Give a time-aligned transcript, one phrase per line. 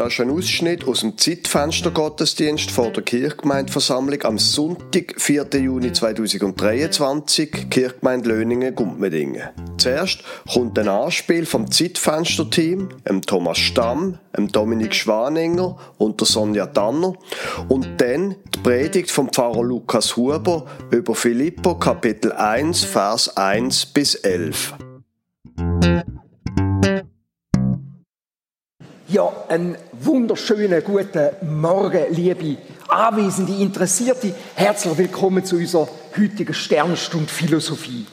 [0.00, 5.46] Das ist ein Ausschnitt aus dem Zeitfenster-Gottesdienst vor der Kirchgemeindeversammlung am Sonntag, 4.
[5.60, 9.50] Juni 2023, Kirchgemeinde Löningen, Gumpmedingen.
[9.76, 12.88] Zuerst kommt ein Anspiel vom Zeitfenster-Team,
[13.26, 17.12] Thomas Stamm, Dominik Schwaninger und der Sonja Danner
[17.68, 24.14] und dann die Predigt vom Pfarrer Lukas Huber über Philippo Kapitel 1, Vers 1 bis
[24.14, 24.72] 11.
[29.50, 34.32] einen wunderschönen guten Morgen, liebe Anwesende, Interessierte.
[34.54, 38.06] Herzlich willkommen zu unserer heutigen Sternstunde Philosophie.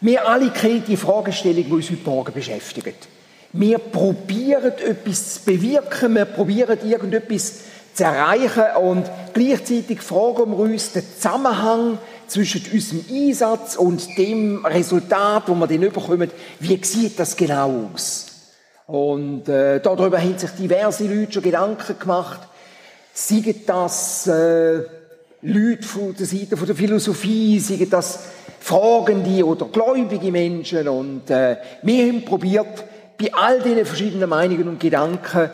[0.00, 3.08] Wir alle kennen die Fragestellung, die uns heute Morgen beschäftigt.
[3.52, 7.54] Wir probieren etwas zu bewirken, wir probieren irgendetwas
[7.92, 15.48] zu erreichen und gleichzeitig fragen wir uns den Zusammenhang zwischen unserem Einsatz und dem Resultat,
[15.48, 18.33] wo wir dann bekommen, wie sieht das genau aus?
[18.86, 22.40] Und äh, darüber haben sich diverse Leute schon Gedanken gemacht.
[23.12, 24.82] Seien das äh,
[25.42, 28.20] Leute von der Seite von der Philosophie, seien das
[28.60, 30.88] fragende oder gläubige Menschen.
[30.88, 32.84] Und äh, wir haben probiert,
[33.18, 35.50] bei all diesen verschiedenen Meinungen und Gedanken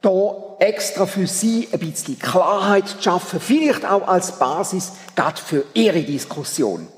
[0.00, 5.64] da extra für Sie ein bisschen Klarheit zu schaffen, vielleicht auch als Basis gerade für
[5.74, 6.88] Ihre Diskussion.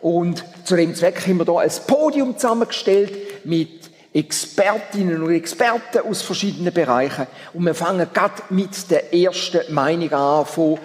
[0.00, 3.12] Und zu dem Zweck haben wir da ein Podium zusammengestellt
[3.44, 7.26] mit Expertinnen und Experten aus verschiedenen Bereichen.
[7.52, 10.78] Und wir fangen gerade mit der ersten Meinung an von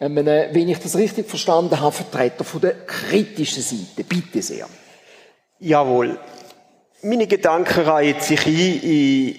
[0.00, 4.04] einem, wenn ich das richtig verstanden habe, Vertreter von der kritischen Seite.
[4.04, 4.68] Bitte sehr.
[5.60, 6.18] Jawohl.
[7.02, 9.36] Meine Gedanken reihen sich ein in,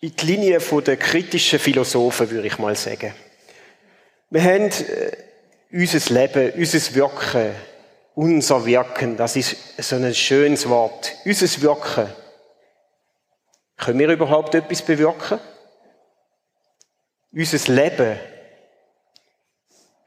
[0.00, 3.14] in die Linie der kritischen Philosophen, würde ich mal sagen.
[4.30, 5.12] Wir haben äh,
[5.72, 7.52] unser Leben, unser Wirken,
[8.14, 11.12] unser Wirken, das ist so ein schönes Wort.
[11.24, 12.08] Unser Wirken.
[13.76, 15.40] Können wir überhaupt etwas bewirken?
[17.32, 18.18] Unser Leben,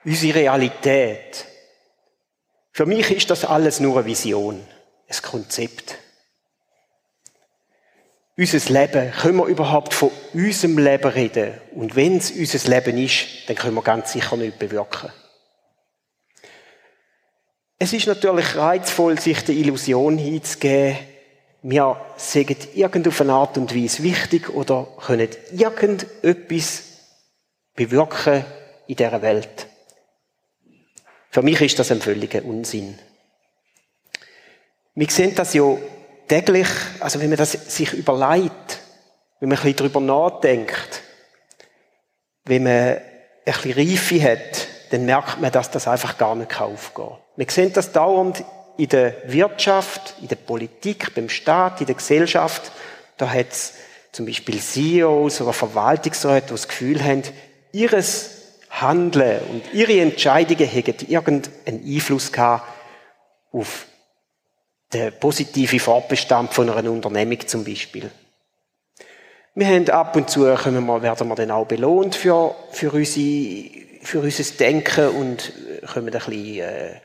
[0.06, 1.46] unsere Realität.
[2.72, 4.66] Für mich ist das alles nur eine Vision,
[5.10, 5.98] ein Konzept.
[8.38, 11.60] Unser Leben, können wir überhaupt von unserem Leben reden?
[11.72, 15.12] Und wenn es unser Leben ist, dann können wir ganz sicher nicht bewirken.
[17.80, 20.98] Es ist natürlich reizvoll, sich der Illusion hinzugeben,
[21.64, 26.84] wir sagen irgendeine Art und Weise wichtig oder können irgendetwas
[27.76, 28.46] bewirken
[28.88, 29.68] in dieser Welt.
[31.30, 32.98] Für mich ist das ein völliger Unsinn.
[34.96, 35.78] Wir sehen das ja
[36.28, 38.80] täglich, also wenn man das sich überlegt,
[39.40, 41.04] wenn man ein bisschen darüber nachdenkt,
[42.46, 43.02] wenn man ein
[43.46, 47.27] bisschen Reife hat, dann merkt man, dass das einfach gar nicht aufgehen kann.
[47.38, 48.44] Wir sehen das dauernd
[48.78, 52.72] in der Wirtschaft, in der Politik, beim Staat, in der Gesellschaft.
[53.18, 53.74] Da hat es
[54.12, 57.24] zum Beispiel CEOs oder Verwaltungsräte, die das Gefühl haben,
[57.72, 58.32] ihres
[58.70, 62.68] Handeln und ihre Entscheidungen hätten irgendeinen Einfluss gehabt
[63.52, 63.86] auf
[64.94, 68.10] den positiven Fortbestand von einer Unternehmung zum Beispiel.
[69.54, 73.88] Wir haben ab und zu, können wir, werden wir dann auch belohnt für, für unsere
[74.04, 75.52] für unser Denken und
[75.92, 77.02] können ein bisschen, äh,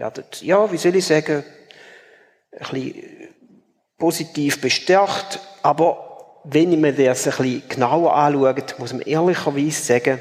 [0.00, 1.44] werden, ja, wie soll ich sagen,
[2.52, 3.28] ein bisschen
[3.98, 5.38] positiv bestärkt.
[5.62, 10.18] Aber wenn man das ein bisschen genauer anschaut, muss man ehrlicherweise sagen,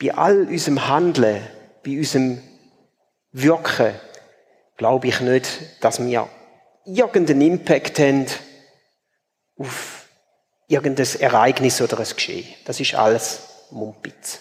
[0.00, 1.42] bei all unserem Handeln,
[1.84, 2.40] bei unserem
[3.32, 3.94] Wirken,
[4.76, 6.28] glaube ich nicht, dass wir
[6.84, 8.26] irgendeinen Impact haben
[9.58, 10.08] auf
[10.68, 12.46] irgendein Ereignis oder ein Geschehen.
[12.64, 14.40] Das ist alles Mumpitz.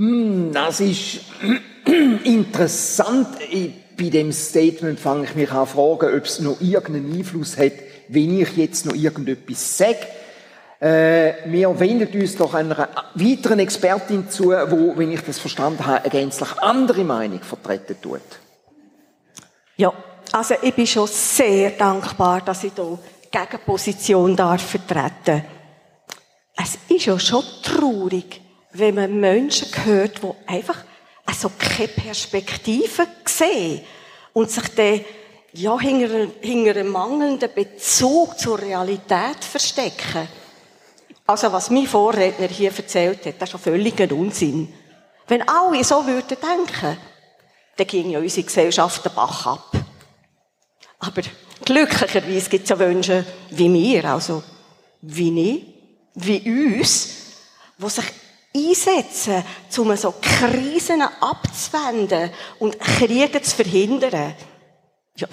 [0.00, 1.20] Hm, das ist
[2.24, 3.28] interessant.
[3.98, 7.74] Bei dem Statement fange ich mich an fragen, ob es noch irgendeinen Einfluss hat,
[8.08, 9.98] wenn ich jetzt noch irgendetwas sage.
[10.80, 16.00] Äh, wir wenden uns doch einer weiteren Expertin zu, wo, wenn ich das verstanden habe,
[16.00, 18.22] eine gänzlich andere Meinung vertreten tut.
[19.76, 19.92] Ja,
[20.32, 22.98] also ich bin schon sehr dankbar, dass ich hier
[23.30, 25.44] Gegenposition darf vertreten.
[26.56, 28.40] Es ist ja schon traurig,
[28.72, 30.84] wenn man Menschen hört, die einfach
[31.26, 33.82] also keine Perspektive sehen
[34.32, 35.04] und sich dann
[35.52, 40.28] ja, hinter, hinter einem mangelnden Bezug zur Realität verstecken.
[41.26, 44.72] Also was mein Vorredner hier erzählt hat, das ist schon völliger Unsinn.
[45.26, 46.96] Wenn alle so würden denken,
[47.76, 49.72] dann ging ja unsere Gesellschaft den Bach ab.
[50.98, 51.22] Aber
[51.64, 54.42] glücklicherweise gibt es ja Wünsche wie mir, also
[55.02, 55.64] wie ich,
[56.14, 57.08] wie uns,
[57.78, 58.04] die sich
[58.54, 59.44] einsetzen,
[59.78, 64.34] um so Krisen abzuwenden und Kriege zu verhindern.
[65.16, 65.28] Ja,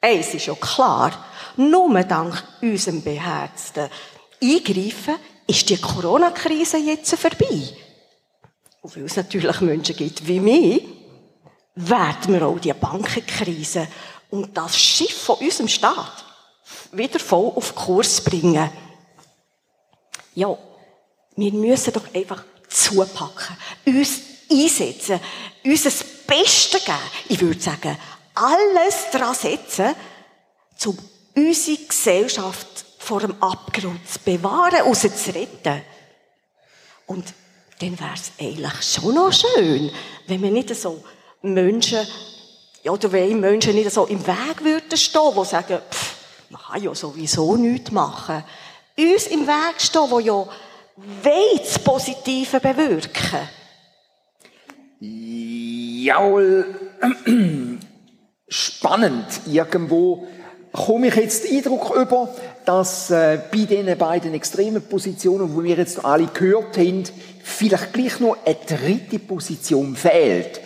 [0.00, 1.24] eins ist ja klar.
[1.56, 3.90] nur dank unserem beherzten
[4.42, 5.16] Eingreifen
[5.46, 7.68] ist die Corona-Krise jetzt vorbei.
[8.80, 10.82] Und weil es natürlich Menschen gibt wie mich,
[11.74, 13.86] werden wir auch die Bankenkrise
[14.30, 16.24] und das Schiff von unserem Staat
[16.90, 18.70] wieder voll auf Kurs bringen.
[20.34, 20.56] Ja,
[21.36, 22.44] wir müssen doch einfach
[22.82, 23.56] zupacken,
[23.86, 24.20] uns
[24.50, 25.20] einsetzen,
[25.64, 26.98] uns das Beste geben.
[27.28, 27.96] Ich würde sagen,
[28.34, 29.94] alles dran setzen,
[30.86, 30.98] um
[31.34, 35.82] unsere Gesellschaft vor dem Abgrund zu bewahren, raus zu retten.
[37.06, 37.34] Und
[37.80, 39.90] dann wäre es eigentlich schon noch schön,
[40.26, 41.02] wenn wir nicht so
[41.42, 42.06] Menschen,
[42.82, 46.14] ja, oder wenn Menschen nicht so im Weg würden stehen, die sagen, pff,
[46.50, 48.44] man kann ja sowieso nichts machen.
[48.96, 50.46] Uns im Weg stehen, die ja
[51.22, 53.48] das Positive bewirken.
[55.00, 56.66] Jawohl,
[58.48, 59.26] spannend.
[59.46, 60.26] Irgendwo
[60.72, 62.28] komme ich jetzt den Eindruck über,
[62.64, 67.04] dass äh, bei diesen beiden extremen Positionen, wo wir jetzt alle gehört haben,
[67.42, 70.60] vielleicht gleich noch eine dritte Position fehlt.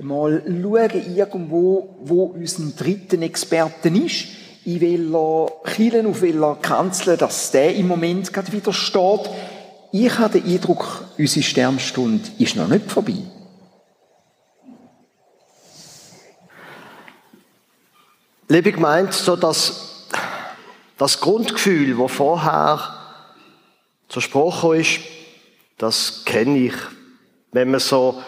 [0.00, 4.26] Mal schauen irgendwo, wo unser dritten Experten ist,
[4.64, 9.30] in welcher Kirche, auf welcher Kanzel, dass der im Moment gerade wieder steht.
[9.94, 13.18] Ich habe den Eindruck, unsere Sternstunde ist noch nicht vorbei.
[18.48, 20.08] Liebe gemeint, so dass
[20.96, 22.96] das Grundgefühl, das vorher
[24.08, 25.00] zur Sprache ist,
[25.76, 26.74] das kenne ich.
[27.50, 28.22] Wenn man so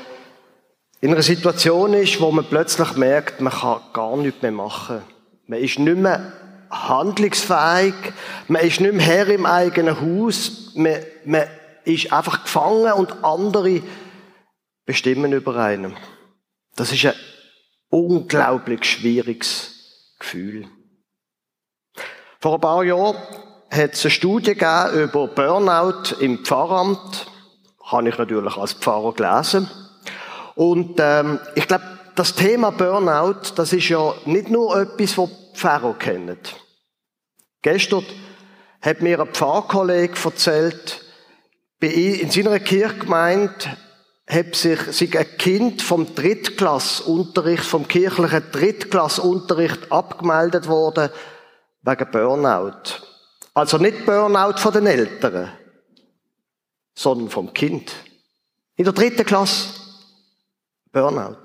[1.00, 5.00] in einer Situation ist, wo man plötzlich merkt, man kann gar nichts mehr machen.
[5.46, 6.32] Man ist nicht mehr
[6.74, 7.94] handlungsfähig,
[8.48, 11.44] man ist nicht mehr Herr im eigenen Haus, man, man
[11.84, 13.82] ist einfach gefangen und andere
[14.86, 15.96] bestimmen über einen.
[16.76, 17.14] Das ist ein
[17.90, 20.68] unglaublich schwieriges Gefühl.
[22.40, 23.16] Vor ein paar Jahren
[23.70, 27.26] hat es eine Studie über Burnout im Pfarramt.
[27.82, 29.70] Habe ich natürlich als Pfarrer gelesen.
[30.54, 31.84] Und ähm, ich glaube,
[32.14, 36.38] das Thema Burnout, das ist ja nicht nur etwas, was Pfarrer kennen.
[37.64, 38.04] Gestern
[38.82, 41.02] hat mir ein Pfarrkollege erzählt,
[41.80, 43.54] in seiner Kirchgemeinde
[44.28, 51.08] hat sich, sich ein Kind vom Drittklassunterricht, vom kirchlichen Drittklassunterricht abgemeldet worden
[51.80, 53.00] wegen Burnout.
[53.54, 55.50] Also nicht Burnout von den Eltern,
[56.94, 57.94] sondern vom Kind.
[58.76, 59.70] In der dritten Klasse
[60.92, 61.38] Burnout.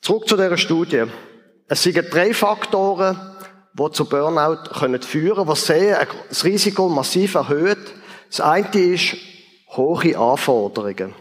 [0.00, 1.04] Zurück zu dieser Studie.
[1.66, 3.18] Es sind drei Faktoren,
[3.72, 4.70] die zu Burnout
[5.02, 7.94] führen können, die sehr das Risiko massiv erhöht.
[8.28, 9.16] Das eine ist
[9.70, 11.14] hohe Anforderungen.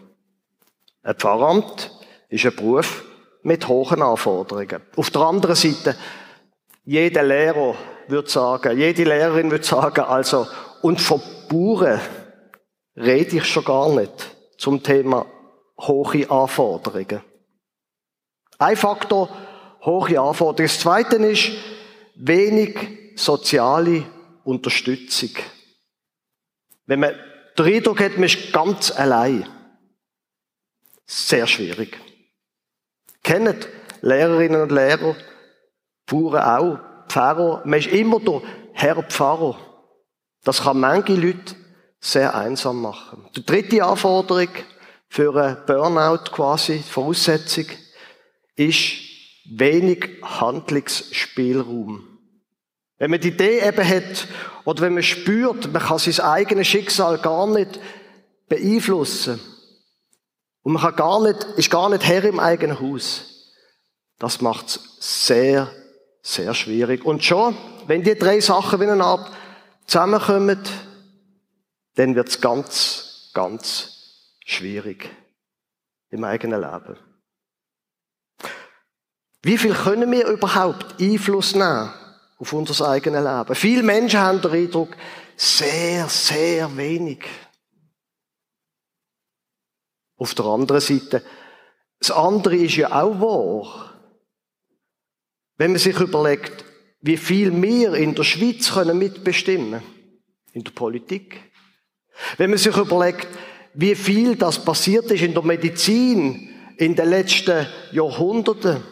[1.01, 1.91] Ein Pfarramt
[2.29, 3.03] ist ein Beruf
[3.41, 4.81] mit hohen Anforderungen.
[4.95, 5.95] Auf der anderen Seite,
[6.85, 7.75] jeder Lehrer
[8.07, 10.47] würde sagen, jede Lehrerin würde sagen, also,
[10.81, 11.99] und von Bauern
[12.95, 15.25] rede ich schon gar nicht zum Thema
[15.79, 17.21] hohe Anforderungen.
[18.59, 19.29] Ein Faktor,
[19.85, 20.67] hohe Anforderungen.
[20.67, 21.51] Das Zweite ist
[22.15, 22.77] wenig
[23.15, 24.05] soziale
[24.43, 25.31] Unterstützung.
[26.85, 27.15] Wenn man
[27.57, 29.47] den Eindruck hat, man ist ganz allein.
[31.05, 31.97] Sehr schwierig.
[33.23, 33.67] Kennt
[34.01, 35.15] Lehrerinnen und Lehrer,
[36.05, 37.61] Bauern auch, Pfarrer.
[37.65, 38.41] Man ist immer der
[38.73, 39.57] Herr Pfarrer.
[40.43, 41.55] Das kann manche Leute
[41.99, 43.25] sehr einsam machen.
[43.35, 44.49] Die dritte Anforderung
[45.07, 47.65] für einen Burnout quasi, Voraussetzung,
[48.55, 49.12] ist
[49.45, 52.07] wenig Handlungsspielraum.
[52.97, 54.27] Wenn man die Idee eben hat,
[54.65, 57.79] oder wenn man spürt, man kann sein eigenes Schicksal gar nicht
[58.47, 59.39] beeinflussen,
[60.61, 63.51] und man kann gar nicht, ist gar nicht Herr im eigenen Haus,
[64.17, 65.69] das macht es sehr,
[66.21, 67.03] sehr schwierig.
[67.03, 67.57] Und schon,
[67.87, 69.29] wenn die drei Sachen wie eine Art
[69.85, 70.59] zusammenkommen,
[71.95, 75.09] dann wird es ganz, ganz schwierig
[76.09, 76.97] im eigenen Leben.
[79.43, 81.93] Wie viel können wir überhaupt Einfluss nehmen
[82.37, 83.55] auf unser eigenes Leben?
[83.55, 84.95] Viele Menschen haben den Eindruck,
[85.35, 87.25] sehr, sehr wenig.
[90.15, 91.23] Auf der anderen Seite,
[91.99, 93.99] das andere ist ja auch wahr.
[95.57, 96.63] Wenn man sich überlegt,
[97.01, 99.83] wie viel wir in der Schweiz können mitbestimmen,
[100.53, 101.51] in der Politik.
[102.37, 103.27] Wenn man sich überlegt,
[103.73, 108.83] wie viel das passiert ist in der Medizin in den letzten Jahrhunderten,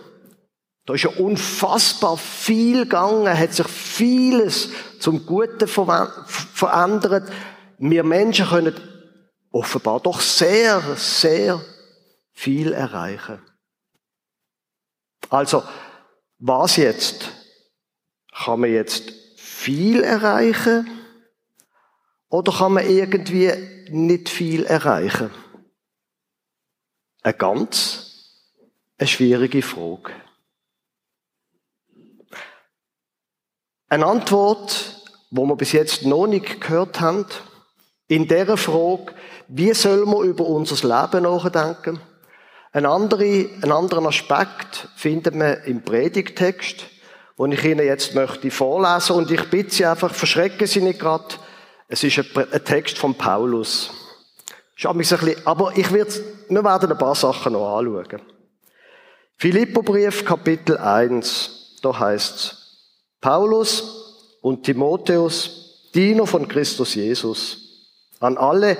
[0.86, 4.70] da ist ja unfassbar viel gegangen, hat sich vieles
[5.00, 7.32] zum Guten verändert.
[7.78, 8.76] Wir Menschen können
[9.52, 11.62] offenbar doch sehr, sehr
[12.32, 13.40] viel erreichen.
[15.30, 15.64] Also,
[16.44, 17.32] Was jetzt?
[18.34, 20.90] Kann man jetzt viel erreichen?
[22.30, 23.52] Oder kann man irgendwie
[23.92, 25.30] nicht viel erreichen?
[27.22, 28.48] Eine ganz,
[28.98, 30.14] eine schwierige Frage.
[33.92, 37.26] Eine Antwort, wo wir bis jetzt noch nicht gehört haben,
[38.08, 39.14] in der Frage,
[39.50, 42.00] wie soll man über unser Leben nachdenken?
[42.72, 46.86] Ein, andere, ein anderen Aspekt findet man im Predigtext,
[47.38, 51.36] den ich Ihnen jetzt möchte vorlesen und ich bitte Sie einfach, verschrecken Sie nicht gerade.
[51.90, 53.92] Es ist ein, Text von Paulus.
[54.76, 56.14] Schaut mich ein bisschen, aber ich werde,
[56.48, 58.22] wir werden ein paar Sachen noch anschauen.
[59.36, 62.61] Philippobrief Kapitel 1, da heißt es,
[63.22, 68.78] Paulus und Timotheus, Diener von Christus Jesus, an alle,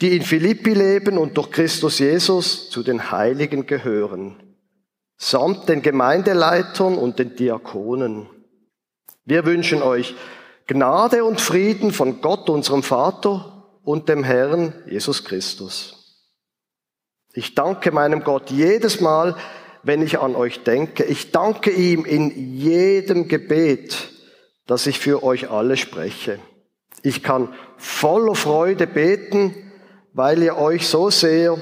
[0.00, 4.36] die in Philippi leben und durch Christus Jesus zu den Heiligen gehören,
[5.16, 8.28] samt den Gemeindeleitern und den Diakonen.
[9.24, 10.14] Wir wünschen euch
[10.66, 15.96] Gnade und Frieden von Gott, unserem Vater und dem Herrn Jesus Christus.
[17.32, 19.36] Ich danke meinem Gott jedes Mal,
[19.82, 21.04] wenn ich an euch denke.
[21.04, 24.10] Ich danke ihm in jedem Gebet,
[24.66, 26.38] dass ich für euch alle spreche.
[27.02, 29.54] Ich kann voller Freude beten,
[30.12, 31.56] weil ihr euch so sehr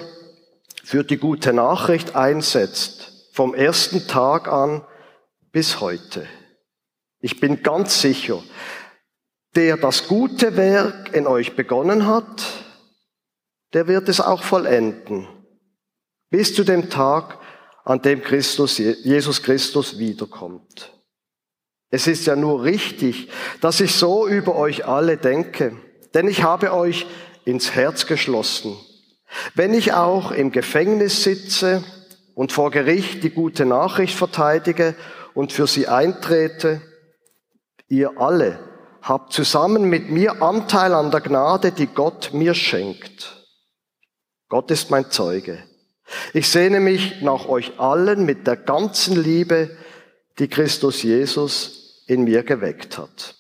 [0.85, 4.83] für die gute Nachricht einsetzt, vom ersten Tag an
[5.53, 6.27] bis heute.
[7.21, 8.43] Ich bin ganz sicher,
[9.55, 12.47] der das gute Werk in euch begonnen hat,
[13.75, 15.29] der wird es auch vollenden,
[16.31, 17.39] bis zu dem Tag,
[17.89, 20.93] an dem Christus, Jesus Christus wiederkommt.
[21.91, 23.31] Es ist ja nur richtig,
[23.63, 25.75] dass ich so über euch alle denke,
[26.13, 27.07] denn ich habe euch
[27.47, 28.77] ins Herz geschlossen.
[29.55, 31.83] Wenn ich auch im Gefängnis sitze
[32.35, 34.95] und vor Gericht die gute Nachricht verteidige
[35.33, 36.83] und für sie eintrete,
[37.89, 38.59] ihr alle
[39.01, 43.47] habt zusammen mit mir Anteil an der Gnade, die Gott mir schenkt.
[44.51, 45.68] Gott ist mein Zeuge.
[46.33, 49.77] Ich sehne mich nach euch allen mit der ganzen Liebe,
[50.39, 53.35] die Christus Jesus in mir geweckt hat.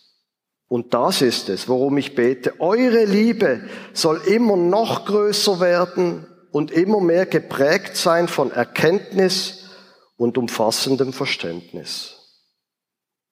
[0.68, 2.60] Und das ist es, worum ich bete.
[2.60, 3.62] Eure Liebe
[3.94, 9.70] soll immer noch größer werden und immer mehr geprägt sein von Erkenntnis
[10.18, 12.16] und umfassendem Verständnis.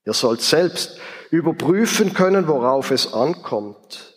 [0.07, 0.99] Ihr sollt selbst
[1.31, 4.16] überprüfen können, worauf es ankommt.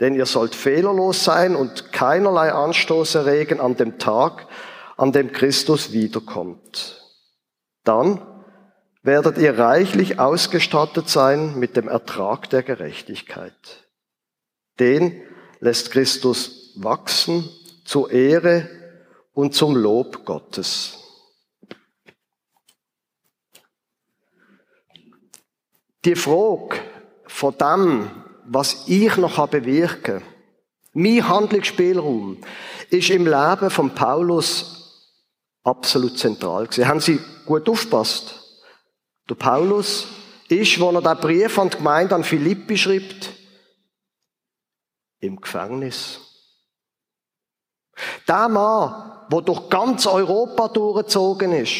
[0.00, 4.46] Denn ihr sollt fehlerlos sein und keinerlei Anstoß erregen an dem Tag,
[4.96, 7.02] an dem Christus wiederkommt.
[7.84, 8.20] Dann
[9.02, 13.88] werdet ihr reichlich ausgestattet sein mit dem Ertrag der Gerechtigkeit.
[14.80, 15.22] Den
[15.60, 17.48] lässt Christus wachsen
[17.84, 18.68] zur Ehre
[19.32, 20.98] und zum Lob Gottes.
[26.04, 26.76] Die Frage
[27.26, 28.10] von dem,
[28.48, 30.22] was ich noch bewirken kann,
[30.92, 32.38] mein Handlungsspielraum,
[32.90, 35.10] ist im Leben von Paulus
[35.62, 36.88] absolut zentral gewesen.
[36.88, 38.34] Haben Sie gut aufgepasst?
[39.28, 40.06] Der Paulus
[40.48, 43.32] ist, wo er den Brief an die Gemeinde an Philippi schreibt,
[45.20, 46.20] im Gefängnis.
[48.28, 51.72] Der Mann, der durch ganz Europa durchgezogen ist,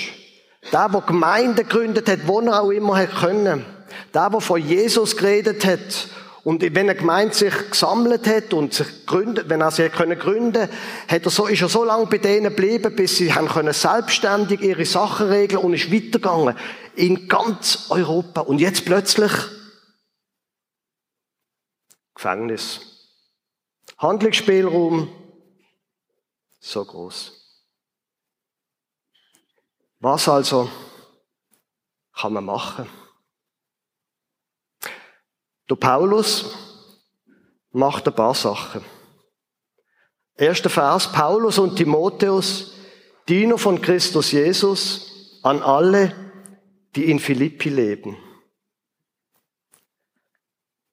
[0.73, 3.65] der, der Gemeinde gegründet hat, wo er auch immer hat können,
[4.13, 6.09] der, der von Jesus geredet hat
[6.47, 10.69] und wenn eine Gemeinde sich gesammelt hat und sich gründet, wenn er sie können gründen,
[11.09, 14.61] hat er so, ist er so lange bei denen geblieben, bis sie haben können selbstständig
[14.61, 16.57] ihre Sachen regeln und ist weitergegangen
[16.95, 18.43] in ganz Europa.
[18.43, 19.33] Und jetzt plötzlich
[22.15, 23.11] Gefängnis.
[23.99, 25.09] Handlungsspielraum
[26.61, 27.33] so groß.
[29.99, 30.71] Was also
[32.15, 32.88] kann man machen?
[35.69, 36.55] Der Paulus
[37.71, 38.85] macht ein paar Sachen.
[40.37, 42.75] Erster Vers, Paulus und Timotheus,
[43.29, 46.15] Diener von Christus Jesus, an alle,
[46.95, 48.17] die in Philippi leben.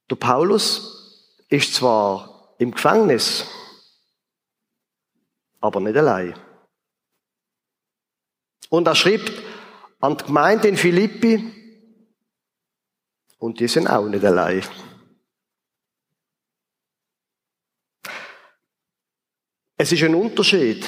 [0.09, 3.45] Der Paulus ist zwar im Gefängnis,
[5.59, 6.37] aber nicht allein.
[8.69, 9.31] Und er schreibt
[9.99, 11.62] an die Gemeinde in Philippi,
[13.43, 14.63] und die sind auch nicht allein.
[19.75, 20.87] Es ist ein Unterschied,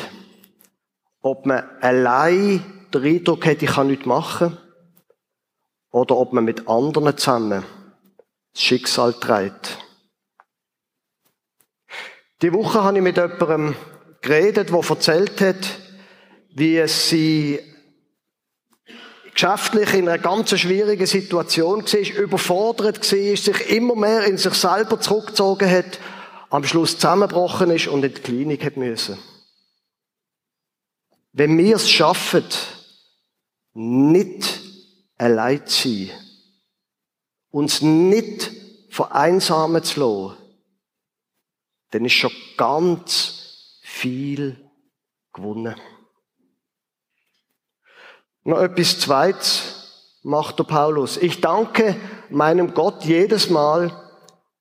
[1.19, 4.57] ob man allein den Eindruck hat, ich kann nichts machen,
[5.91, 7.65] oder ob man mit anderen zusammen
[8.53, 9.77] das Schicksal trägt.
[12.41, 13.75] Die Woche habe ich mit jemandem
[14.21, 15.79] geredet, der erzählt hat,
[16.51, 17.59] wie es sie
[19.36, 25.00] geschäftlich in einer ganz schwierigen Situation war, überfordert war, sich immer mehr in sich selber
[25.00, 26.00] zurückgezogen hat,
[26.50, 29.18] am Schluss zusammengebrochen ist und in die Klinik hat müssen.
[31.34, 32.46] Wenn wir es schaffen,
[33.74, 34.62] nicht
[35.18, 36.12] allein zu sein,
[37.51, 38.51] uns nicht
[38.89, 40.38] vereinsamen zu lassen,
[41.92, 44.70] dann ist schon ganz viel
[45.34, 45.75] gewonnen.
[48.45, 51.17] Noch etwas Zweites macht der Paulus.
[51.17, 51.99] Ich danke
[52.29, 53.91] meinem Gott jedes Mal,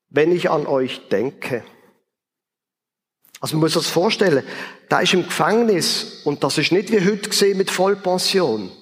[0.09, 1.63] wenn ich an euch denke.
[3.41, 4.43] Also man muss das vorstellen,
[4.89, 8.73] da ist im Gefängnis und das ist nicht wie heute gesehen mit Vollpension.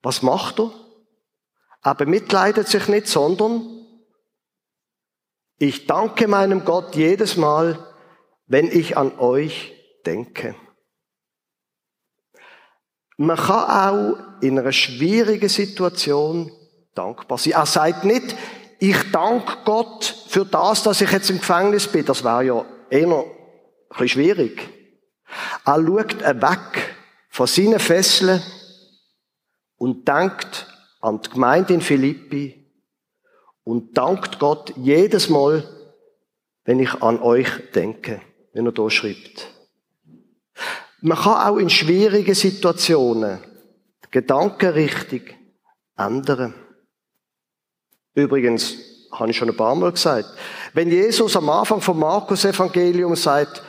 [0.00, 0.70] Was macht er?
[1.82, 3.84] Er bemitleidet sich nicht, sondern
[5.58, 7.84] ich danke meinem Gott jedes Mal,
[8.46, 9.72] wenn ich an euch
[10.06, 10.54] denke.
[13.16, 16.50] Man kann auch in einer schwierigen Situation
[16.94, 17.52] dankbar sein.
[17.52, 18.34] Er sagt nicht,
[18.78, 22.04] ich danke Gott für das, dass ich jetzt im Gefängnis bin.
[22.04, 23.24] Das wäre ja eher ein
[23.88, 24.68] bisschen schwierig.
[25.64, 26.96] Er schaut weg
[27.30, 28.42] von seinen Fesseln
[29.76, 30.66] und denkt
[31.00, 32.64] an die Gemeinde in Philippi
[33.64, 35.68] und dankt Gott jedes Mal,
[36.64, 38.20] wenn ich an euch denke,
[38.52, 39.53] wenn er da schreibt.
[41.06, 43.38] Man kann auch in schwierigen Situationen
[44.06, 45.20] die Gedankenrichtung
[45.98, 46.54] ändern.
[48.14, 48.78] Übrigens,
[49.12, 50.30] habe ich schon ein paar Mal gesagt,
[50.72, 53.62] wenn Jesus am Anfang vom Markus-Evangelium sagt,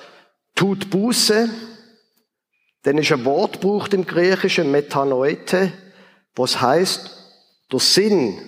[0.55, 1.49] tut Buße,
[2.83, 5.73] dann ist ein Wort braucht im Griechischen Metanoete,
[6.37, 7.11] was heißt,
[7.69, 8.39] der Sinn,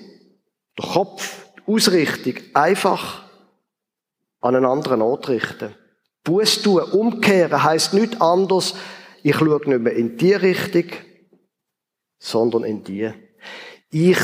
[0.79, 3.25] der Kopf, Ausrichtung einfach
[4.39, 5.75] an einen anderen Ort richten.
[6.27, 8.75] Buß tun, umkehren heißt nichts anderes,
[9.23, 10.91] ich schaue nicht mehr in die Richtung,
[12.19, 13.13] sondern in die.
[13.89, 14.17] Ich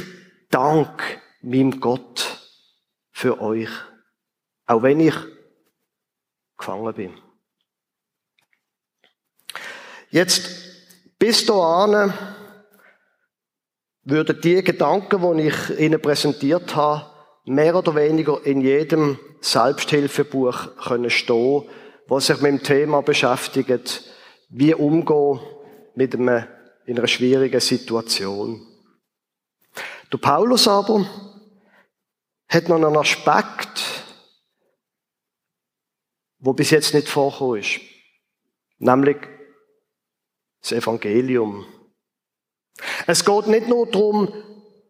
[0.49, 1.04] danke
[1.41, 2.41] meinem Gott
[3.12, 3.69] für euch,
[4.65, 5.15] auch wenn ich
[6.58, 7.13] gefangen bin.
[10.10, 10.49] Jetzt
[11.17, 12.13] bis dahin
[14.04, 17.10] würden die Gedanken, die ich Ihnen präsentiert habe,
[17.45, 21.63] mehr oder weniger in jedem Selbsthilfebuch können stehen,
[22.13, 24.04] was sich mit dem Thema beschäftigt,
[24.49, 25.39] wie umgehen
[25.95, 26.45] mit einem,
[26.86, 28.62] in einer schwierigen Situation.
[30.12, 31.08] Der Paulus aber
[32.49, 34.04] hat noch einen Aspekt,
[36.38, 37.80] wo bis jetzt nicht vorgekommen ist,
[38.78, 39.17] nämlich
[40.62, 41.65] das Evangelium.
[43.08, 44.32] Es geht nicht nur darum,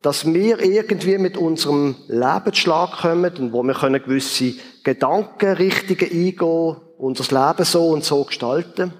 [0.01, 7.65] dass wir irgendwie mit unserem Lebensschlag kommen und wo wir gewisse Gedankenrichtungen eingehen, unser Leben
[7.65, 8.93] so und so gestalten,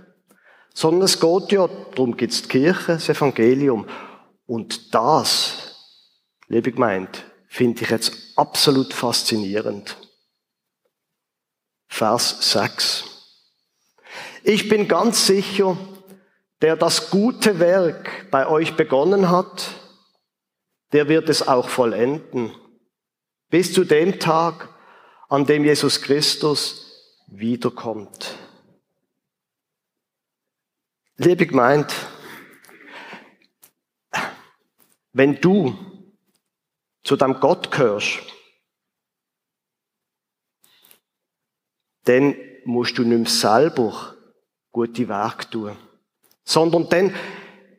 [0.74, 3.88] sondern es geht ja, darum gibt es die Kirche, das Evangelium.
[4.46, 5.76] Und das,
[6.48, 9.98] liebe Gemeinde, finde ich jetzt absolut faszinierend.
[11.88, 13.04] Vers 6.
[14.44, 15.78] Ich bin ganz sicher,
[16.62, 19.70] der das gute Werk bei euch begonnen hat,
[20.92, 22.52] der wird es auch vollenden.
[23.50, 24.70] Bis zu dem Tag,
[25.30, 26.83] an dem Jesus Christus
[27.38, 28.38] wiederkommt.
[31.18, 31.94] Liebe Gemeinde,
[35.12, 35.78] wenn du
[37.04, 38.20] zu deinem Gott gehörst,
[42.06, 44.16] dann musst du nicht mehr selber
[44.72, 45.78] gute Werke tun
[46.44, 47.14] sondern dann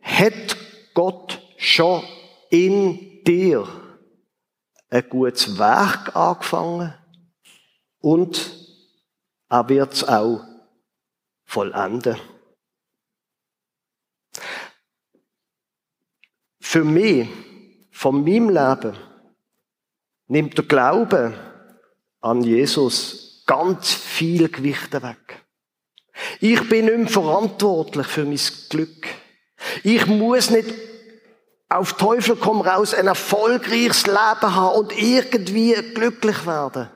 [0.02, 0.56] hat
[0.94, 2.02] Gott schon
[2.50, 3.66] in dir
[4.90, 6.94] ein gutes Werk angefangen
[8.00, 8.53] und
[9.48, 10.44] er wird es auch
[11.44, 12.16] vollenden.
[16.60, 17.28] Für mich,
[17.92, 18.96] von meinem Leben,
[20.26, 21.34] nimmt der Glaube
[22.20, 25.44] an Jesus ganz viel Gewicht weg.
[26.40, 29.06] Ich bin nicht mehr verantwortlich für mein Glück.
[29.82, 30.72] Ich muss nicht
[31.68, 36.88] auf Teufel komm raus ein erfolgreiches Leben haben und irgendwie glücklich werden.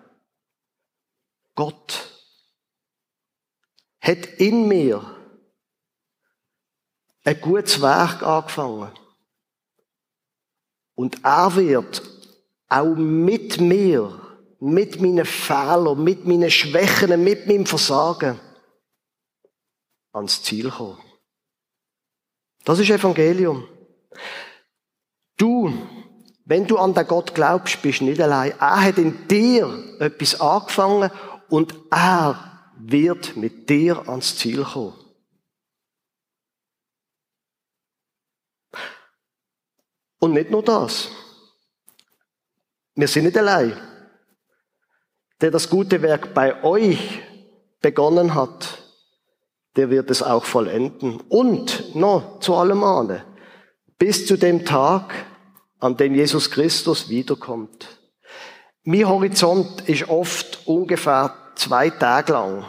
[1.55, 2.18] Gott
[4.09, 5.05] hat in mir
[7.25, 8.91] ein gutes Werk angefangen.
[10.95, 12.03] Und er wird
[12.69, 14.19] auch mit mir,
[14.61, 18.41] mit meinen Fehlern, mit meinen Schwächen, mit meinem Versagen,
[20.13, 20.99] ans Ziel kommen.
[22.65, 23.69] Das ist Evangelium.
[25.37, 25.73] Du,
[26.47, 28.53] wenn du an den Gott glaubst, bist nicht allein.
[28.59, 31.11] Er hat in dir etwas angefangen
[31.51, 32.48] und er
[32.79, 34.95] wird mit dir ans Ziel kommen.
[40.21, 41.11] Und nicht nur das.
[42.95, 43.77] Wir sind nicht allein.
[45.41, 47.23] Der das gute Werk bei euch
[47.81, 48.83] begonnen hat,
[49.77, 51.21] der wird es auch vollenden.
[51.29, 53.25] Und noch zu allem Male,
[53.99, 55.15] bis zu dem Tag,
[55.79, 58.01] an dem Jesus Christus wiederkommt.
[58.83, 62.65] Mein Horizont ist oft ungefähr zwei Tage lang.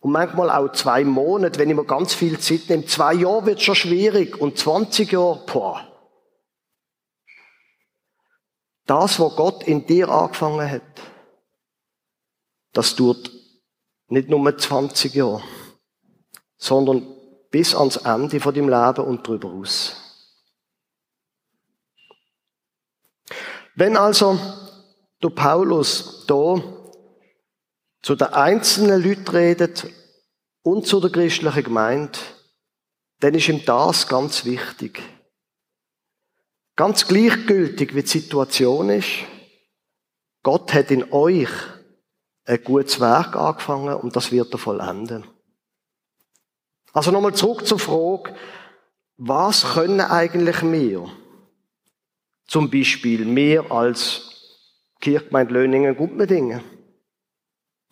[0.00, 2.86] Und manchmal auch zwei Monate, wenn ich mir ganz viel Zeit nehme.
[2.86, 5.86] Zwei Jahre wird schon schwierig und 20 Jahre, boah.
[8.86, 10.82] Das, was Gott in dir angefangen hat,
[12.72, 13.30] das tut
[14.08, 15.42] nicht nur 20 Jahre,
[16.56, 17.06] sondern
[17.50, 19.96] bis ans Ende von deinem Leben und darüber aus.
[23.74, 24.38] Wenn also
[25.22, 26.60] der Paulus da
[28.02, 29.86] zu den einzelnen Leuten redet
[30.62, 32.18] und zu der christlichen Gemeinde,
[33.20, 35.00] dann ist ihm das ganz wichtig.
[36.74, 39.08] Ganz gleichgültig, wie die Situation ist.
[40.42, 41.50] Gott hat in euch
[42.44, 45.24] ein gutes Werk angefangen und das wird er vollenden.
[46.92, 48.34] Also nochmal zurück zur Frage,
[49.16, 51.08] was können eigentlich wir?
[52.46, 54.28] Zum Beispiel wir als
[55.00, 56.71] Kirchgemeinde Löningen Gutmedingen.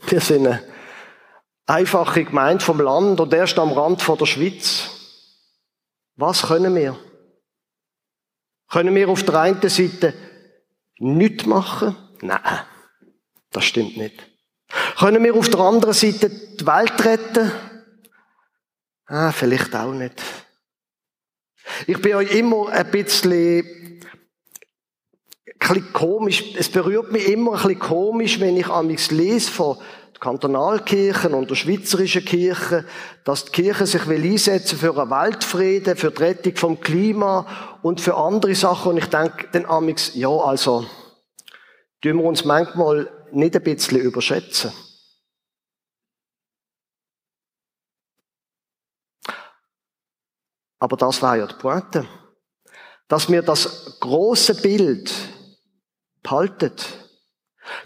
[0.06, 0.62] Wir sind eine
[1.66, 4.90] einfache Gemeinde vom Land und erst am Rand von der Schweiz.
[6.16, 6.98] Was können wir?
[8.68, 10.14] Können wir auf der einen Seite
[10.98, 11.96] nichts machen?
[12.20, 12.60] Nein,
[13.50, 14.26] das stimmt nicht.
[14.98, 17.50] Können wir auf der anderen Seite die Welt retten?
[19.06, 20.22] Ah, vielleicht auch nicht.
[21.86, 24.00] Ich bin euch immer ein bisschen,
[25.60, 29.76] bisschen komisch, es berührt mich immer ein bisschen komisch, wenn ich amigs lese von
[30.20, 32.84] Kantonalkirchen und der schweizerischen Kirche,
[33.24, 37.46] dass die Kirche sich will einsetzen für einen Weltfrieden, für die Rettung vom Klima
[37.82, 38.92] und für andere Sachen.
[38.92, 40.84] Und ich denke dann amigs, ja, also,
[42.02, 44.72] tun wir uns manchmal nicht ein bisschen überschätzen.
[50.78, 52.06] Aber das war ja die Pointe.
[53.08, 55.12] Dass mir das große Bild
[56.22, 56.86] behaltet.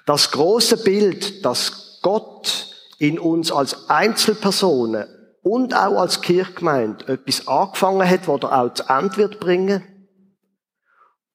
[0.07, 5.09] Das große Bild, dass Gott in uns als Einzelpersonen
[5.43, 9.83] und auch als Kirchgemeinde etwas angefangen hat, was er auch zu Ende wird bringen.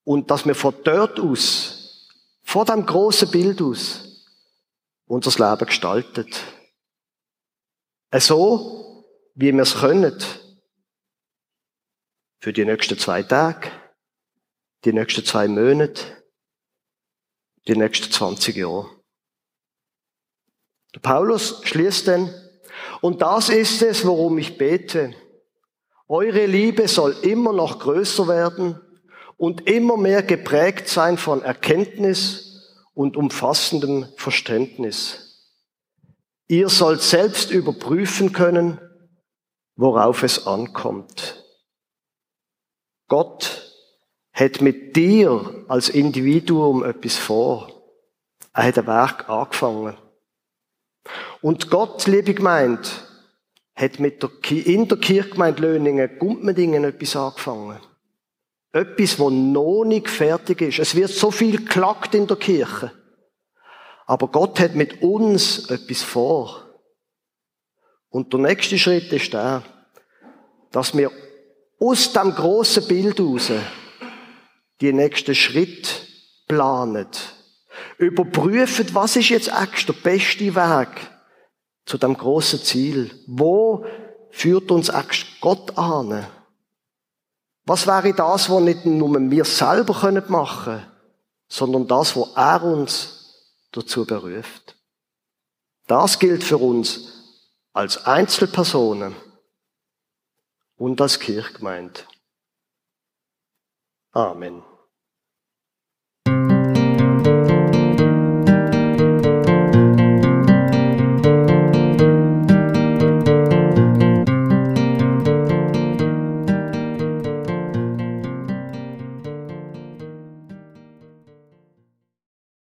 [0.04, 2.08] Und dass wir von dort aus,
[2.42, 4.26] von dem großen Bild aus,
[5.06, 6.42] unser Leben gestaltet.
[8.12, 10.16] So, wie wir es können
[12.40, 13.70] für die nächsten zwei Tage,
[14.84, 16.19] die nächsten zwei Monate,
[17.66, 18.88] die nächsten 20 Jahre.
[20.94, 22.34] Der Paulus schließt dann,
[23.00, 25.14] und das ist es, worum ich bete.
[26.08, 28.80] Eure Liebe soll immer noch größer werden
[29.36, 32.50] und immer mehr geprägt sein von Erkenntnis
[32.94, 35.30] und umfassendem Verständnis.
[36.48, 38.80] Ihr sollt selbst überprüfen können,
[39.76, 41.44] worauf es ankommt.
[43.06, 43.59] Gott
[44.40, 47.68] hat mit dir als Individuum etwas vor.
[48.54, 49.96] Er hat ein Werk angefangen.
[51.42, 52.88] Und Gott, liebe Gemeinde,
[53.74, 57.78] hat mit der, in der Kirchgemeinde Löningen, Gumpmendingen etwas angefangen.
[58.72, 60.78] Etwas, wo noch nicht fertig ist.
[60.78, 62.92] Es wird so viel geklagt in der Kirche.
[64.06, 66.64] Aber Gott hat mit uns etwas vor.
[68.08, 69.62] Und der nächste Schritt ist der,
[70.72, 71.10] dass wir
[71.78, 73.50] aus dem großen Bild heraus
[74.80, 76.06] die nächsten Schritt
[76.46, 77.34] planet.
[77.98, 80.88] Überprüfen, was ist jetzt eigentlich der beste Weg
[81.86, 83.10] zu dem großen Ziel?
[83.26, 83.84] Wo
[84.30, 86.26] führt uns eigentlich Gott an?
[87.64, 89.94] Was wäre das, was nicht nur wir selber
[90.28, 90.86] machen können,
[91.48, 94.76] sondern das, wo er uns dazu beruft?
[95.86, 97.12] Das gilt für uns
[97.72, 99.14] als Einzelpersonen
[100.76, 102.00] und als Kirchgemeinde.
[104.12, 104.62] Amen.